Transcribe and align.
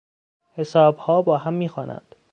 حسابها 0.55 1.21
با 1.21 1.37
هم 1.37 1.53
میخوانند. 1.53 2.15